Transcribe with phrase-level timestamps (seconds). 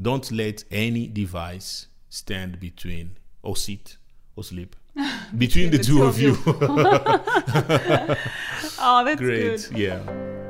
[0.00, 3.96] don't let any device stand between or sit
[4.36, 4.76] or sleep
[5.38, 6.36] between the, two, of you.
[8.78, 9.68] Oh, that's Great.
[9.70, 9.78] good.
[9.78, 10.00] Yeah.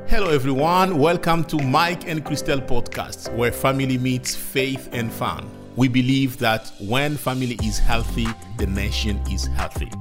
[0.07, 0.97] Hello, everyone.
[0.99, 5.49] Welcome to Mike and Christelle podcast, where family meets faith and fun.
[5.75, 8.27] We believe that when family is healthy,
[8.57, 9.91] the nation is healthy.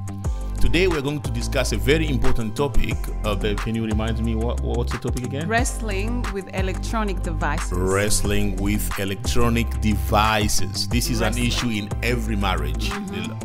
[0.60, 2.96] Today, we're going to discuss a very important topic.
[3.24, 5.46] Uh, babe, can you remind me what, what's the topic again?
[5.48, 7.72] Wrestling with electronic devices.
[7.72, 10.88] Wrestling with electronic devices.
[10.88, 11.42] This is Wrestling.
[11.44, 12.90] an issue in every marriage,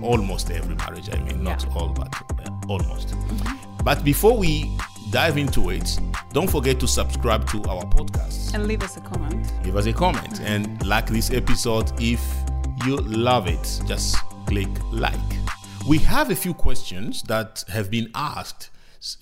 [0.02, 1.10] almost every marriage.
[1.14, 1.74] I mean, not Yeah.
[1.76, 2.14] all, but
[2.44, 3.14] uh, almost.
[3.84, 4.76] But before we
[5.12, 6.00] dive into it,
[6.34, 8.54] don't forget to subscribe to our podcast.
[8.56, 9.52] and leave us a comment.
[9.64, 12.22] Leave us a comment and like this episode if
[12.86, 13.82] you love it.
[13.86, 14.16] Just
[14.48, 15.14] click like.
[15.88, 18.70] We have a few questions that have been asked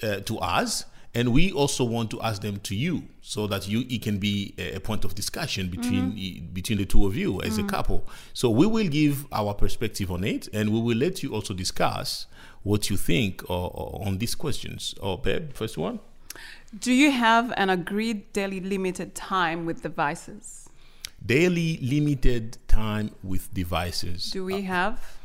[0.04, 0.86] uh, to us,
[1.16, 4.54] and we also want to ask them to you so that you it can be
[4.58, 6.54] a, point of discussion between mm-hmm.
[6.54, 7.70] between the two of you as a mm.
[7.70, 8.08] couple.
[8.34, 12.28] So we will give our perspective on it, and we will let you also discuss
[12.64, 14.94] what you think or, or on these questions.
[15.02, 16.00] Oh, babe, first one.
[16.78, 20.70] Do you have an agreed daily limited time with devices?
[21.26, 24.32] Daily limited time with devices.
[24.32, 25.19] Do we uh, have?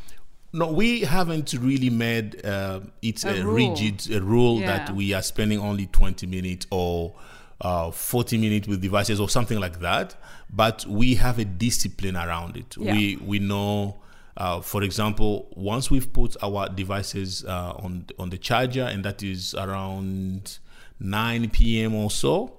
[0.54, 4.66] No, we haven't really made uh, it A a, rigid a rule Yeah.
[4.86, 7.12] that we are spending only 20 minutes or
[7.60, 10.14] uh, 40 minutes with devices or something like that.
[10.48, 12.76] But we have a discipline around it.
[12.78, 12.92] Yeah.
[12.92, 13.96] We we know,
[14.36, 19.24] uh, for example, once we've put our devices uh, on on the charger, and that
[19.24, 20.58] is around
[21.00, 21.94] 9 p.m.
[21.96, 22.52] or so,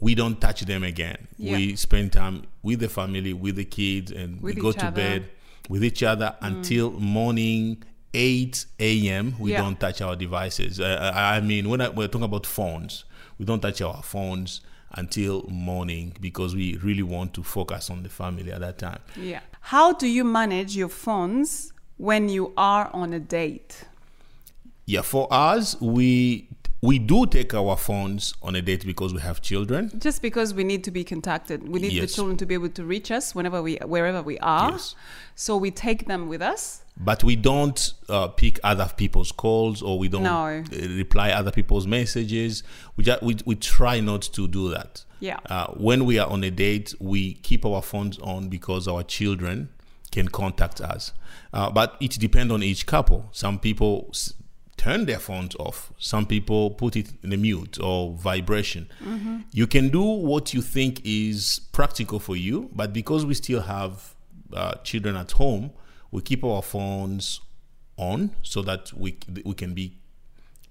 [0.00, 1.28] we don't touch them again.
[1.36, 1.56] Yeah.
[1.56, 4.96] We spend time with the family, with the kids, and With we go to other.
[4.96, 5.30] bed
[5.68, 7.82] with each other until morning
[8.14, 9.34] 8 a.m.
[9.38, 9.62] We Yeah.
[9.62, 10.80] don't touch our devices.
[10.80, 13.04] Uh, I I mean, when I, we're talking about phones,
[13.38, 14.60] we don't touch our phones
[14.92, 19.00] until morning because we really want to focus on the family at that time.
[19.16, 19.40] Yeah.
[19.60, 23.84] How do you manage your phones when you are on a date?
[24.86, 26.48] Yeah, for us, we
[26.80, 29.90] we do take our phones on a date because we have children.
[29.98, 32.84] Just because we need to be contacted, we need the children to be able to
[32.84, 34.70] reach us whenever we, wherever we are.
[34.72, 34.94] Yes.
[35.34, 36.82] So we take them with us.
[37.00, 40.46] but we don't uh, pick other people's calls or we don't No.
[40.46, 42.64] uh, reply other people's messages
[42.96, 45.38] we, just, we we try not to do that Yeah.
[45.48, 49.68] uh, when we are on a date we keep our phones on because our children
[50.10, 51.12] can contact us
[51.52, 54.10] uh, but it depends on each couple some people
[54.78, 58.88] turn their phones off some people put it in a mute or vibration
[59.52, 64.14] you can do what you think is practical for you but because we still have
[64.52, 65.70] uh, children at home
[66.10, 67.40] we keep our phones
[67.96, 69.86] on so that we we can be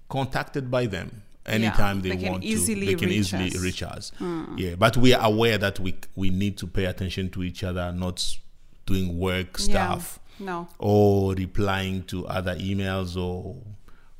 [0.08, 2.48] contacted by them anytime they, they want to
[2.86, 3.62] they can reach easily us.
[3.62, 4.12] Reach us
[4.56, 7.92] yeah but we are aware that we we need to pay attention to each other
[7.92, 8.24] not
[8.86, 10.24] doing work stuff Yeah.
[10.40, 10.68] No.
[10.78, 13.56] or replying to other emails or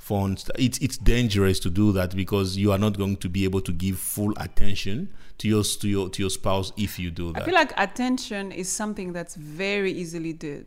[0.09, 3.61] phones it's it's dangerous to do that because you are not going to be able
[3.69, 4.97] to give full attention
[5.41, 7.43] to your to your to your spouse if you do that.
[7.43, 10.65] I feel like attention is something that's very easily do.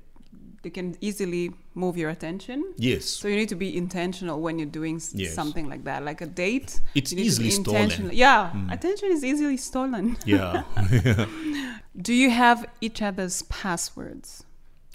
[0.63, 1.43] They can easily
[1.73, 2.57] move your attention.
[2.89, 5.33] yes So you need to be intentional when you're doing s- Yes.
[5.33, 6.69] something like that, like a date.
[6.93, 8.09] It's you need to easily stolen.
[8.25, 8.69] Yeah, hmm.
[8.75, 10.05] attention is easily stolen.
[10.25, 10.63] yeah
[12.07, 14.43] Do you have each other's passwords?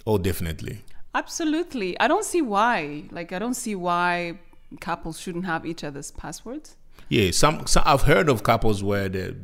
[0.08, 0.76] oh definitely
[1.16, 1.98] Absolutely.
[1.98, 3.04] I don't see why.
[3.10, 4.38] Like I don't see why
[4.80, 6.76] couples shouldn't have each other's passwords.
[7.08, 9.34] Yeah, some, some I've heard of couples where they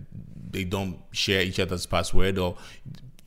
[0.50, 2.56] they don't share each other's password or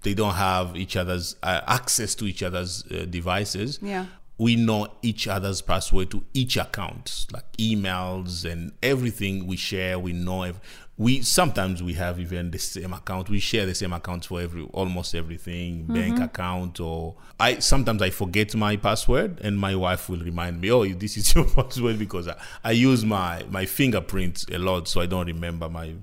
[0.03, 3.79] they don't have each other's uh, access to each other's uh, devices.
[3.81, 4.05] Yeah.
[4.37, 9.97] We know each other's password to each account, like emails and everything we share.
[9.97, 10.59] We know ev-
[10.97, 13.29] we sometimes we have even the same account.
[13.29, 15.93] We share the same account for every almost everything, mm-hmm.
[15.93, 20.71] bank account or I sometimes I forget my password and my wife will remind me,
[20.71, 25.01] "Oh, this is your password," because I, I use my my fingerprint a lot, so
[25.01, 25.95] I don't remember my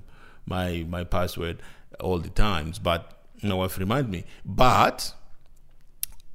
[0.45, 1.61] my my password
[1.99, 2.77] all the times.
[2.77, 4.25] But my wife remind me.
[4.45, 5.13] But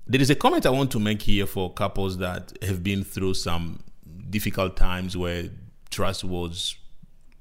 [0.05, 3.35] there is a comment I want to make here for couples that have been through
[3.35, 3.85] some
[4.31, 5.45] difficult times where
[5.91, 6.75] trust was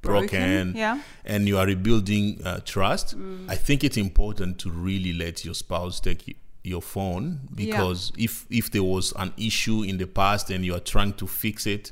[0.07, 0.27] broken,
[0.71, 1.01] Broken, yeah.
[1.25, 3.15] and you are rebuilding uh, trust.
[3.47, 8.71] I think it's important to really let your spouse take your phone because if if
[8.71, 11.91] there was an issue in the past and you are trying to fix it,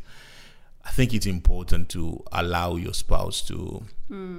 [0.84, 3.84] I think it's important to allow your spouse to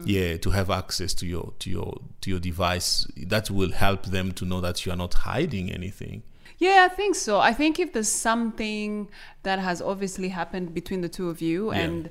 [0.04, 3.06] yeah to have access to your to your to your device.
[3.16, 6.22] That will help them to know that you are not hiding anything.
[6.58, 7.38] Yeah, I think so.
[7.38, 9.08] I think if there's something
[9.42, 11.80] that has obviously happened between the two of you Yeah.
[11.80, 12.10] and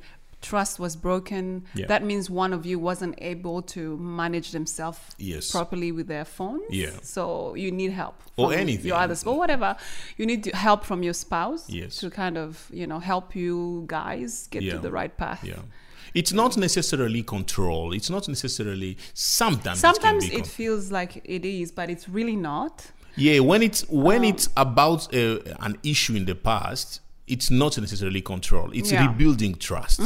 [0.49, 1.87] trust was broken, Yeah.
[1.87, 5.51] that means one of you wasn't able to manage themselves Yes.
[5.51, 6.63] properly with their phones.
[6.69, 6.91] Yeah.
[7.01, 8.15] So you need help.
[8.37, 8.87] Or anything.
[8.87, 9.75] Your others, or whatever.
[10.17, 11.97] You need help from your spouse Yes.
[12.01, 14.73] to kind of, you know, help you guys get Yeah.
[14.73, 15.41] to the right path.
[15.43, 15.61] Yeah.
[16.13, 17.91] It's not necessarily control.
[17.93, 19.79] It's not necessarily sometimes.
[19.79, 22.91] Sometimes it, it feels like it is, but it's really not.
[23.17, 23.39] yeah.
[23.39, 28.21] When it's when Um, it's about uh, an issue in the past, it's not necessarily
[28.21, 28.71] control.
[28.73, 29.05] It's Yeah.
[29.05, 29.11] Mm.
[29.11, 30.01] rebuilding trust.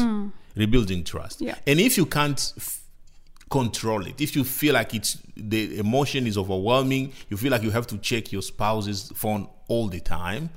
[0.55, 1.41] Rebuilding trust.
[1.41, 1.55] Yeah.
[1.67, 2.81] And if you can't f-
[3.49, 7.71] control it, if you feel like it's the emotion is overwhelming, you feel like you
[7.71, 10.49] have to check your spouse's phone all the time,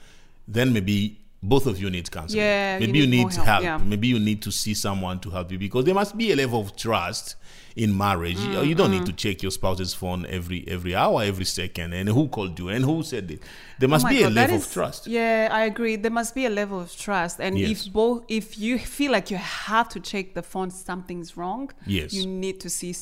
[0.49, 2.42] then maybe both of you need counseling.
[2.42, 3.62] Yeah, maybe you need need, help, help.
[3.64, 3.76] yeah.
[3.78, 6.60] Maybe you need to see someone to help you because there must be a level
[6.60, 7.36] of trust
[7.74, 8.38] in marriage.
[8.38, 9.06] You- You don't need mm.
[9.06, 12.84] to check your spouse's phone every every hour, every second, and who called you and
[12.84, 13.40] who said it.
[13.78, 15.06] There must Oh be a God, that level is- of trust.
[15.06, 15.96] Yeah, I agree.
[15.96, 17.86] There must be a level of trust, and Yes.
[17.86, 21.70] if both, if you feel like you have to check the phone, something's wrong.
[21.86, 22.12] Yes.
[22.12, 22.92] you need to see.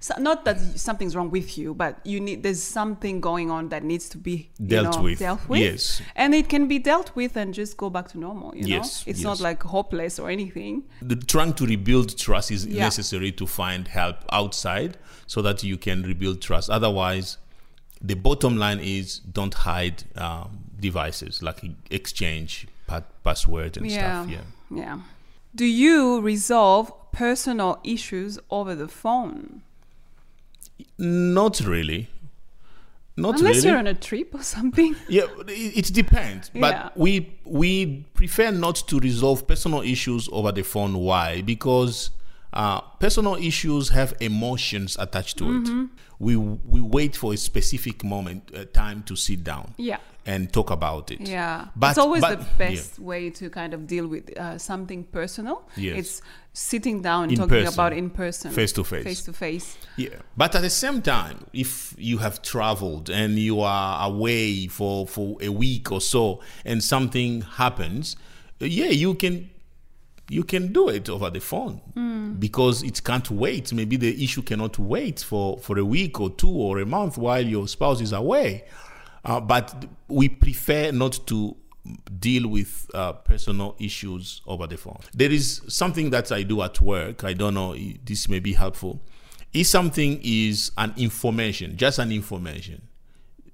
[0.00, 2.42] So, not that something's wrong with you, but you need.
[2.44, 5.18] There's something going on that needs to be you Dealt know, with.
[5.18, 5.60] Dealt with.
[5.60, 6.00] Yes.
[6.16, 8.48] and it can be dealt with and just go back to normal.
[8.56, 9.24] You know, Yes, it's yes.
[9.30, 10.74] not like hopeless or anything.
[11.10, 12.84] the trying to rebuild trust is Yeah.
[12.88, 14.92] necessary to find help outside
[15.32, 17.26] so that you can rebuild trust otherwise
[18.10, 19.06] the bottom line is
[19.38, 20.48] don't hide um,
[20.88, 21.58] devices like
[21.98, 22.52] exchange
[22.90, 23.98] pa- passwords and Yeah.
[24.00, 24.46] stuff yeah
[24.82, 24.96] Yeah.
[25.62, 26.00] Do you
[26.32, 26.84] resolve
[27.24, 29.62] personal issues over the phone?
[30.98, 32.08] not really
[33.16, 34.96] not Unless really you're on a trip or something.
[35.08, 36.60] yeah it, it depends Yeah.
[36.60, 42.10] but we we prefer not to resolve personal issues over the phone why because
[42.52, 45.82] uh, personal issues have emotions attached to Mm-hmm.
[45.84, 45.88] it
[46.18, 49.98] we we wait for a specific moment uh, time to sit down Yeah.
[50.26, 53.86] and talk about it Yeah, But- it's always but- the best way to kind of
[53.86, 55.62] deal with uh, something personal.
[55.76, 55.98] Yes.
[55.98, 56.22] It's
[56.52, 57.74] sitting down and In talking person.
[57.74, 59.04] about in person, Face to face.
[59.04, 59.76] face to face.
[59.96, 65.06] Yeah, but at the same time, if you have traveled and you are away for
[65.08, 68.16] for a week or so, and something happens,
[68.60, 69.50] uh, yeah, you can
[70.28, 71.80] you can do it over the phone
[72.38, 73.72] because it can't wait.
[73.72, 77.44] Maybe the issue cannot wait for for a week or two or a month while
[77.44, 78.64] your spouse is away.
[79.24, 81.56] Uh, but we prefer not to
[82.18, 84.98] deal with uh, personal issues over the phone.
[85.14, 87.24] There is something that I do at work.
[87.24, 87.76] I don't know.
[88.04, 89.00] This may be helpful.
[89.52, 92.82] If something is an information, just an information,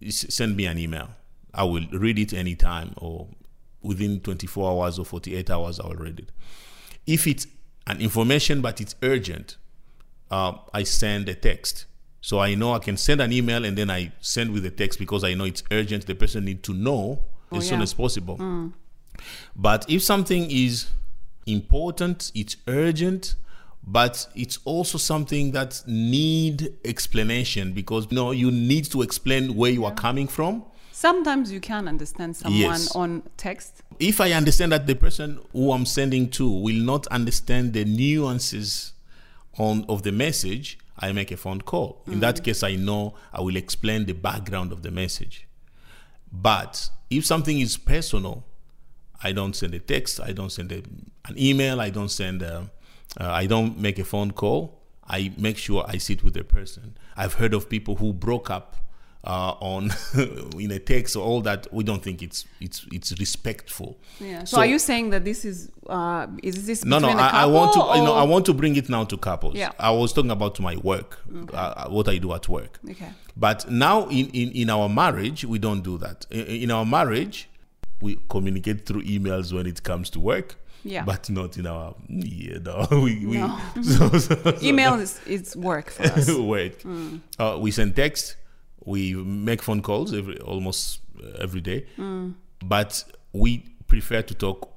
[0.09, 1.09] send me an email.
[1.53, 3.29] I will read it anytime or
[3.89, 5.81] within 24 hours or 48 hours.
[5.81, 6.31] I will read it.
[7.07, 7.47] If it's
[7.87, 9.57] an information but it's urgent,
[10.31, 11.87] uh, I send a text.
[12.21, 14.99] So I know I can send an email and then I send with a text
[14.99, 16.07] because I know it's urgent.
[16.07, 17.21] The person need to know
[17.53, 18.37] as soon as possible.
[19.57, 20.89] But if something is
[21.47, 23.37] important, it's urgent,
[23.83, 29.71] but it's also something that need explanation because you know you need to explain where
[29.71, 30.65] you are coming from.
[30.99, 32.97] Sometimes you can understand someone Yes.
[32.97, 33.85] on text.
[34.01, 38.95] If I understand that the person who I'm sending to will not understand the nuances
[39.57, 42.03] on of the message, I make a phone call.
[42.09, 45.47] In that case, I know I will explain the background of the message.
[46.33, 48.45] But if something is personal,
[49.23, 50.19] I don't send a text.
[50.19, 50.83] I don't send a,
[51.29, 51.81] an email.
[51.81, 52.43] I don't send.
[52.43, 52.73] A,
[53.21, 54.81] uh, I don't make a phone call.
[55.09, 56.97] I make sure I sit with the person.
[57.17, 58.75] I've heard of people who broke up
[59.25, 59.91] uh, on
[60.59, 61.67] in a text or all that.
[61.73, 63.99] We don't think it's it's it's respectful.
[64.21, 64.41] Yeah.
[64.45, 67.09] So, So- are you saying that this is uh, is this No, no.
[67.09, 67.79] I, I want to.
[67.81, 69.55] couple You know, I want to bring it now to couples.
[69.55, 69.73] Yeah.
[69.79, 71.19] I was talking about my work,
[71.53, 72.79] uh, what I do at work.
[72.89, 73.09] Okay.
[73.37, 76.27] But now in, in, in our marriage, we don't do that.
[76.31, 77.49] In, in our marriage,
[78.01, 80.57] we communicate through emails when it comes to work.
[80.85, 81.05] Yeah.
[81.05, 82.87] But not in our yeah, no.
[82.91, 83.59] We, we No.
[83.83, 86.31] so, so, Email is, is work for us.
[86.31, 86.75] work.
[87.39, 88.37] Uh, we send text.
[88.85, 91.87] We make phone calls every almost uh, every day.
[92.65, 94.71] But we prefer to talk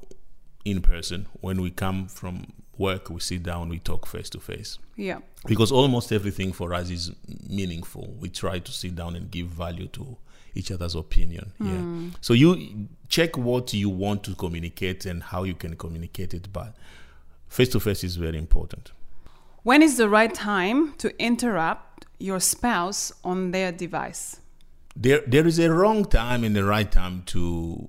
[0.65, 3.10] in person when we come from work.
[3.10, 3.70] We sit down.
[3.70, 5.20] We talk face to face yeah.
[5.48, 7.12] because almost everything for us is
[7.48, 8.15] meaningful.
[8.20, 10.17] We try to sit down and give value to
[10.53, 11.53] each other's opinion.
[11.60, 12.17] Yeah.
[12.22, 16.75] So you check what you want to communicate and how you can communicate it, but
[17.48, 18.91] face to face is very important.
[19.63, 24.39] When is the right time to interrupt your spouse on their device?
[24.96, 27.88] There, there is a wrong time and the right time to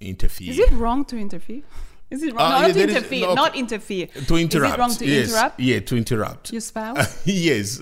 [0.00, 0.50] interfere.
[0.50, 1.62] Is it wrong to interfere?
[2.10, 2.40] Is it wrong?
[2.40, 3.26] Uh, yeah, not to there is- interfere.
[3.26, 4.06] no, not interfere.
[4.06, 4.72] to interrupt?
[4.72, 5.28] Is it wrong to yes.
[5.28, 6.52] interrupt Yeah, to interrupt.
[6.52, 7.22] your spouse?
[7.26, 7.80] yes.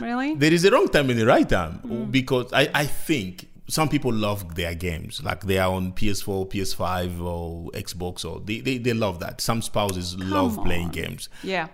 [0.00, 0.34] Really?
[0.34, 2.10] There is a wrong time and the right time Mm.
[2.10, 7.20] because I, I think some people love their games, like they are on PS4, PS5,
[7.22, 9.40] or Xbox, or they, they, they love that.
[9.40, 11.68] Some spouses love playing games, Yeah.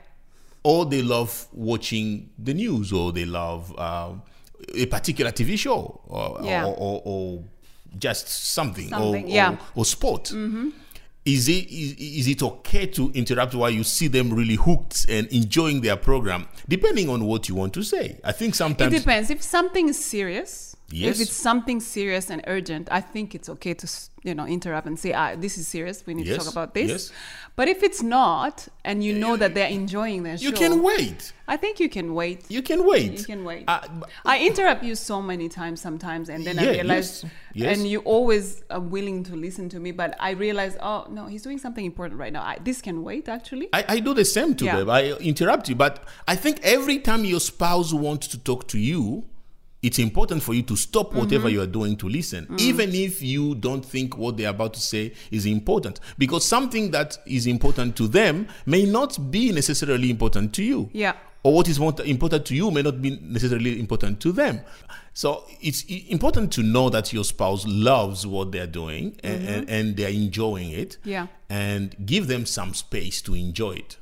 [0.62, 4.22] Or they love watching the news, or they love um,
[4.74, 6.64] a particular TV show, or, Yeah.
[6.66, 7.44] or, or, or
[7.98, 9.52] just something, Something, or, yeah.
[9.52, 10.32] or, or sport.
[11.24, 15.26] Is it is, is it okay to interrupt while you see them really hooked and
[15.28, 18.18] enjoying their program, depending on what you want to say?
[18.24, 19.28] I think sometimes It depends.
[19.28, 21.16] If something is serious, Yes.
[21.16, 23.86] if it's something serious and urgent, I think it's okay to
[24.24, 26.04] you know interrupt and say, "Ah, this is serious.
[26.06, 27.12] We need Yes, to talk about this." yes.
[27.56, 31.32] But if it's not, and you know that they're enjoying their show, you can wait.
[31.46, 32.44] I think you can wait.
[32.48, 33.18] You can wait.
[33.18, 33.64] You can wait.
[33.68, 33.80] Uh,
[34.24, 38.62] I interrupt you so many times sometimes, and then I realize, yes, and you always
[38.70, 39.90] are willing to listen to me.
[39.90, 42.42] But I realize, oh no, he's doing something important right now.
[42.42, 43.68] I, this can wait, actually.
[43.74, 44.76] I, I do the same too, Yeah.
[44.76, 44.88] babe.
[44.88, 49.24] I interrupt you, but I think every time your spouse wants to talk to you,
[49.82, 51.54] it's important for you to stop whatever Mm-hmm.
[51.54, 52.60] you are doing to listen, Mm.
[52.60, 56.00] even if you don't think what they're about to say is important.
[56.18, 60.90] Because something that is important to them may not be necessarily important to you.
[60.92, 61.14] Yeah.
[61.44, 64.60] Or what is important to you may not be necessarily important to them.
[65.14, 69.96] So it's important to know that your spouse loves what they're doing and, and, and
[69.96, 71.08] they're enjoying it Mm-hmm.
[71.10, 71.26] Yeah.
[71.48, 73.96] and give them some space to enjoy it.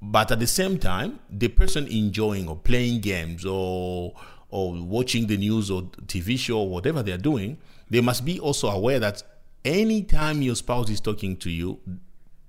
[0.00, 4.14] But at the same time, the person enjoying or playing games or
[4.50, 7.56] or watching the news or TV show or whatever they're doing,
[7.88, 9.22] they must be also aware that
[9.64, 11.78] anytime your spouse is talking to you,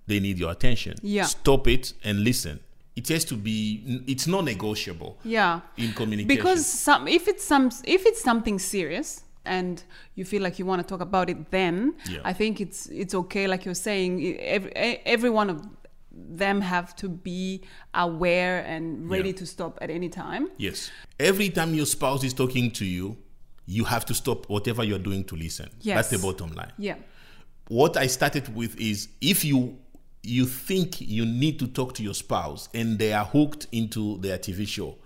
[0.08, 0.96] they need your attention.
[1.02, 1.24] Yeah.
[1.26, 2.60] Stop it and listen.
[2.96, 5.62] It has to be it's non-negotiable Yeah.
[5.78, 6.28] in communication.
[6.28, 9.82] because some if it's some if it's something serious and
[10.16, 12.20] you feel like you want to talk about it then Yeah.
[12.24, 14.72] i think it's it's okay like you're saying every,
[15.06, 15.62] every one of
[16.38, 17.62] them have to be
[17.94, 19.36] aware and ready Yeah.
[19.36, 20.90] to stop at any time Yes.
[21.20, 23.18] Every time your spouse is talking to you,
[23.66, 25.70] you have to stop whatever you're doing to listen.
[25.82, 25.96] Yes.
[26.10, 26.72] That's the bottom line.
[26.78, 26.96] yeah
[27.68, 29.78] What I started with is if you
[30.24, 34.38] you think you need to talk to your spouse and they are hooked into their
[34.38, 34.98] TV show,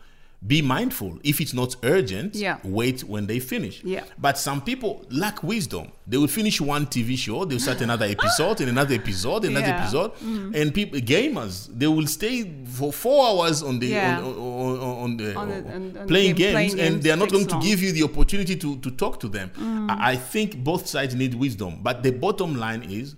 [0.47, 1.17] be mindful.
[1.23, 2.57] If it's not urgent, Yeah.
[2.63, 3.81] wait when they finish.
[3.83, 4.03] Yeah.
[4.19, 5.87] But some people lack wisdom.
[6.07, 9.81] They will finish one TV show, they'll start another episode and another episode, another Yeah.
[9.81, 10.11] episode.
[10.23, 10.55] Mm.
[10.55, 14.19] And people gamers, they will stay for four hours on the Yeah.
[14.19, 17.17] on, on, on, on the, On the- on- playing, game- games, playing and they are
[17.17, 19.49] not games going to give you the opportunity to, to talk to them.
[19.59, 19.89] Mm.
[19.89, 21.79] I, I think both sides need wisdom.
[21.81, 23.15] But the bottom line is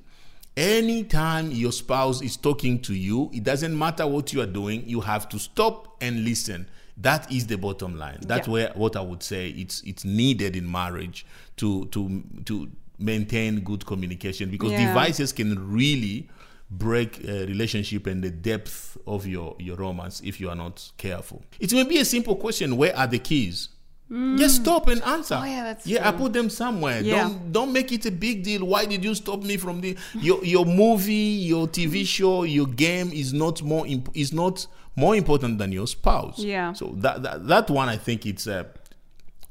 [0.55, 5.01] anytime your spouse is talking to you, it doesn't matter what you are doing, you
[5.01, 6.67] have to stop and listen.
[6.99, 8.19] That is the bottom line.
[8.21, 8.53] That's Yeah.
[8.53, 11.25] where what I would say it's it's needed in marriage
[11.57, 14.87] to to to maintain good communication because Yeah.
[14.87, 16.27] devices can really
[16.71, 21.43] break a relationship and the depth of your your romance if you are not careful.
[21.59, 23.69] It may be a simple question: Where are the keys?
[24.09, 25.37] Just stop and answer.
[25.37, 26.07] Oh, yeah, that's yeah.
[26.07, 27.01] I put them somewhere.
[27.01, 27.23] Yeah.
[27.23, 28.63] Don't don't make it a big deal.
[28.65, 33.11] Why did you stop me from the your your movie, your TV show, your game
[33.11, 36.39] is not more imp- is not more important than your spouse.
[36.39, 36.71] Yeah.
[36.73, 38.67] So that that, that one I think it's a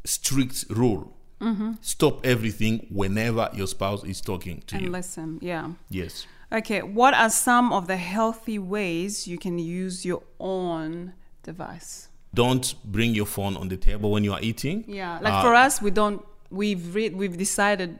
[0.05, 1.13] strict rule.
[1.41, 1.73] Mm-hmm.
[1.83, 4.87] Stop everything whenever your spouse is talking to and you.
[4.87, 6.27] And listen yeah Yes.
[6.51, 12.09] okay what are some of the healthy ways you can use your own device
[12.43, 14.85] Don't bring your phone on the table when you are eating.
[14.87, 16.21] Yeah, like Uh, for us, we don't.
[16.61, 17.91] We've re- we've decided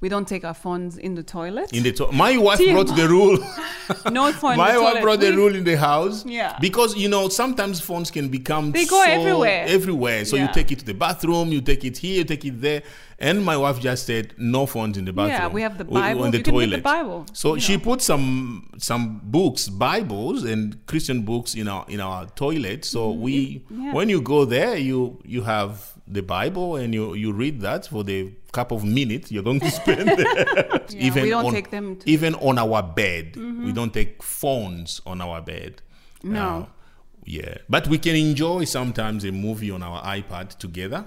[0.00, 1.72] we don't take our phones in the toilet.
[1.74, 3.38] In the to- my wife brought the rule.
[4.10, 4.56] no phone.
[4.56, 5.02] my wife toilet.
[5.02, 6.24] brought the We- rule in the house.
[6.24, 6.56] Yeah.
[6.60, 9.64] Because you know sometimes phones can become They go so everywhere.
[9.68, 10.24] Everywhere.
[10.24, 12.82] So you take it to the bathroom, you take it here, you take it there.
[13.18, 15.38] And my wife just said no phones in the bathroom.
[15.38, 16.22] Yeah, we have the Bible.
[16.24, 16.76] on the You toilet.
[16.76, 17.82] the Bible, So she know.
[17.84, 22.86] put some some books, Bibles and Christian books in our in our toilet.
[22.86, 23.40] So we
[23.70, 23.82] Mm-hmm.
[23.84, 23.92] yeah.
[23.92, 28.02] when you go there, you you have the Bible and you you read that for
[28.04, 30.80] the couple of minutes you're going to spend there.
[30.90, 33.36] Yeah, we don't on, take them to- even on our bed.
[33.36, 35.82] We don't take phones on our bed.
[36.22, 36.40] No.
[36.40, 36.66] Uh,
[37.24, 41.04] yeah, but we can enjoy sometimes a movie on our iPad together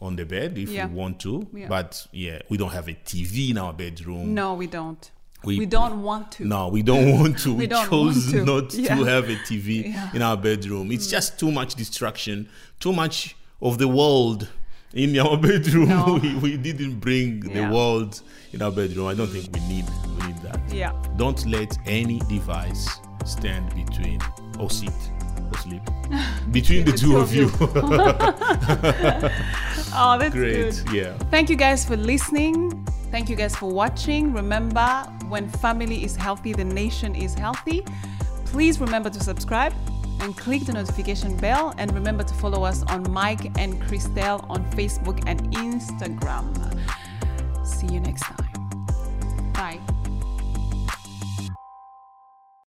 [0.00, 0.74] on the bed if Mm-hmm.
[0.74, 0.86] Yeah.
[0.88, 1.46] we want to.
[1.52, 1.68] Yeah.
[1.68, 4.32] But yeah, we don't have a TV in our bedroom.
[4.34, 5.10] No, we don't.
[5.44, 6.44] We- We, don't want to.
[6.46, 7.54] No, we don't want to.
[7.62, 8.44] we, don't chose to.
[8.44, 8.96] not Yeah.
[8.96, 9.92] to have a TV.
[9.92, 10.14] Mm.
[10.16, 10.90] in our bedroom.
[10.90, 12.48] It's just too much distraction,
[12.80, 14.48] too much of the world
[14.92, 15.88] in our bedroom.
[15.88, 16.18] No.
[16.22, 18.20] We, we didn't bring the world
[18.52, 19.06] in our bedroom.
[19.08, 19.84] I don't think we need
[20.18, 20.60] we need that.
[20.72, 20.92] Yeah.
[21.16, 22.88] Don't let any device
[23.24, 24.20] stand between
[24.58, 24.92] or sit
[25.52, 25.82] or sleep
[26.52, 27.50] between the, two, of you.
[29.96, 30.82] Oh, that's Great.
[30.86, 30.92] good.
[30.92, 31.16] Yeah.
[31.30, 32.84] Thank you guys for listening.
[33.12, 34.32] Thank you guys for watching.
[34.32, 34.88] Remember,
[35.28, 37.84] when family is healthy, the nation is healthy.
[38.46, 39.72] Please remember to subscribe,
[40.20, 41.74] and click the notification bell.
[41.78, 46.46] And remember to follow us on Mike and Christelle on Facebook and Instagram.
[47.64, 48.43] See you next time.